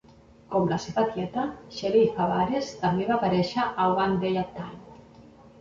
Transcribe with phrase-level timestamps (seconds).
[0.53, 1.43] Com la seva tieta,
[1.75, 5.23] Shelley Fabares també va aparèixer a "One Day at a Time".